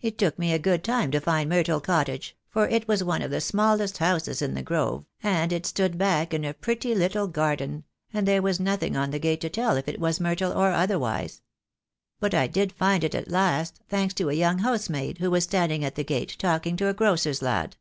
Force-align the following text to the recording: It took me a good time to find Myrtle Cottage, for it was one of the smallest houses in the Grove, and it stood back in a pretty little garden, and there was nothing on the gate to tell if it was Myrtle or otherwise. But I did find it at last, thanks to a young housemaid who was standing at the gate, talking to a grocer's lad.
It 0.00 0.18
took 0.18 0.40
me 0.40 0.52
a 0.52 0.58
good 0.58 0.82
time 0.82 1.12
to 1.12 1.20
find 1.20 1.48
Myrtle 1.48 1.80
Cottage, 1.80 2.36
for 2.48 2.66
it 2.66 2.88
was 2.88 3.04
one 3.04 3.22
of 3.22 3.30
the 3.30 3.40
smallest 3.40 3.98
houses 3.98 4.42
in 4.42 4.54
the 4.54 4.62
Grove, 4.64 5.06
and 5.22 5.52
it 5.52 5.66
stood 5.66 5.96
back 5.96 6.34
in 6.34 6.44
a 6.44 6.52
pretty 6.52 6.96
little 6.96 7.28
garden, 7.28 7.84
and 8.12 8.26
there 8.26 8.42
was 8.42 8.58
nothing 8.58 8.96
on 8.96 9.12
the 9.12 9.20
gate 9.20 9.40
to 9.42 9.48
tell 9.48 9.76
if 9.76 9.86
it 9.86 10.00
was 10.00 10.18
Myrtle 10.18 10.50
or 10.50 10.72
otherwise. 10.72 11.42
But 12.18 12.34
I 12.34 12.48
did 12.48 12.72
find 12.72 13.04
it 13.04 13.14
at 13.14 13.30
last, 13.30 13.78
thanks 13.88 14.14
to 14.14 14.30
a 14.30 14.34
young 14.34 14.58
housemaid 14.58 15.18
who 15.18 15.30
was 15.30 15.44
standing 15.44 15.84
at 15.84 15.94
the 15.94 16.02
gate, 16.02 16.34
talking 16.40 16.76
to 16.78 16.88
a 16.88 16.92
grocer's 16.92 17.40
lad. 17.40 17.76